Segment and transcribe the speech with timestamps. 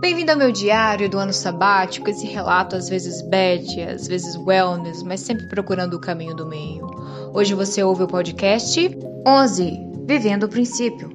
[0.00, 5.02] Bem-vindo ao meu diário do ano sabático, esse relato às vezes bad, às vezes wellness,
[5.02, 6.86] mas sempre procurando o caminho do meio.
[7.34, 11.10] Hoje você ouve o podcast 11, Vivendo o Princípio.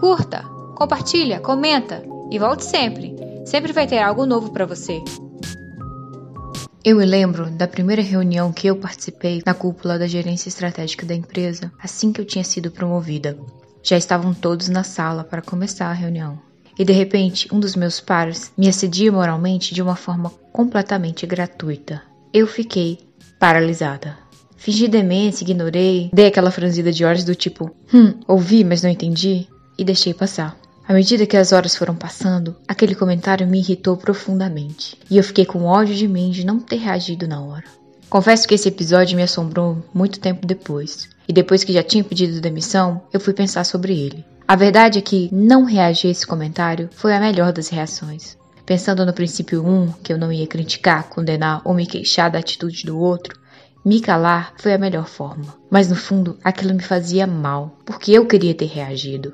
[0.00, 0.42] Curta,
[0.74, 3.14] compartilha, comenta e volte sempre.
[3.44, 5.02] Sempre vai ter algo novo para você.
[6.82, 11.14] Eu me lembro da primeira reunião que eu participei na cúpula da gerência estratégica da
[11.14, 13.36] empresa, assim que eu tinha sido promovida.
[13.82, 16.53] Já estavam todos na sala para começar a reunião.
[16.78, 22.02] E de repente, um dos meus pares me assedia moralmente de uma forma completamente gratuita.
[22.32, 22.98] Eu fiquei
[23.38, 24.16] paralisada.
[24.56, 29.46] Fingi demência, ignorei, dei aquela franzida de olhos do tipo, hum, ouvi, mas não entendi,
[29.78, 30.56] e deixei passar.
[30.86, 35.44] À medida que as horas foram passando, aquele comentário me irritou profundamente, e eu fiquei
[35.44, 37.64] com ódio de mim de não ter reagido na hora.
[38.08, 42.40] Confesso que esse episódio me assombrou muito tempo depois, e depois que já tinha pedido
[42.40, 44.24] demissão, eu fui pensar sobre ele.
[44.46, 48.36] A verdade é que não reagir a esse comentário foi a melhor das reações.
[48.66, 52.84] Pensando no princípio 1, que eu não ia criticar, condenar ou me queixar da atitude
[52.84, 53.40] do outro,
[53.82, 55.54] me calar foi a melhor forma.
[55.70, 59.32] Mas no fundo, aquilo me fazia mal, porque eu queria ter reagido.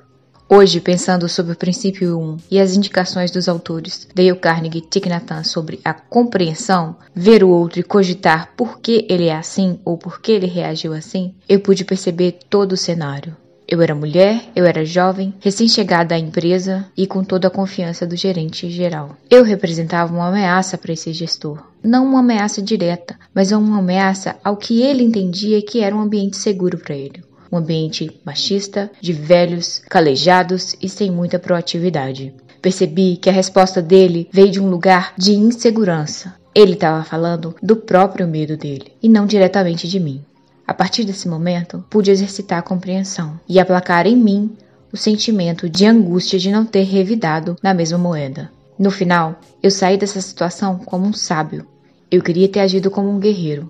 [0.49, 5.09] Hoje, pensando sobre o princípio 1 e as indicações dos autores Dale Carnegie e Thich
[5.09, 9.99] Nhat sobre a compreensão, ver o outro e cogitar por que ele é assim ou
[9.99, 13.37] por que ele reagiu assim, eu pude perceber todo o cenário.
[13.71, 18.17] Eu era mulher, eu era jovem, recém-chegada à empresa e com toda a confiança do
[18.17, 19.17] gerente geral.
[19.31, 21.63] Eu representava uma ameaça para esse gestor.
[21.81, 26.37] Não uma ameaça direta, mas uma ameaça ao que ele entendia que era um ambiente
[26.37, 32.33] seguro para ele um ambiente machista, de velhos, calejados e sem muita proatividade.
[32.63, 36.33] Percebi que a resposta dele veio de um lugar de insegurança.
[36.55, 40.25] Ele estava falando do próprio medo dele e não diretamente de mim.
[40.71, 44.57] A partir desse momento, pude exercitar a compreensão e aplacar em mim
[44.93, 48.53] o sentimento de angústia de não ter revidado na mesma moeda.
[48.79, 51.67] No final, eu saí dessa situação como um sábio.
[52.09, 53.69] Eu queria ter agido como um guerreiro,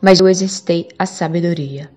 [0.00, 1.90] mas eu exercitei a sabedoria.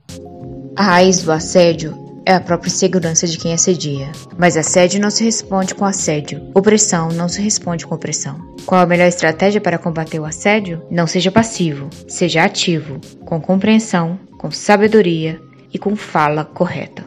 [0.76, 4.12] A raiz do assédio é a própria segurança de quem assedia.
[4.36, 6.50] Mas assédio não se responde com assédio.
[6.56, 8.56] Opressão não se responde com opressão.
[8.66, 10.82] Qual a melhor estratégia para combater o assédio?
[10.90, 15.40] Não seja passivo, seja ativo, com compreensão, com sabedoria
[15.72, 17.06] e com fala correta.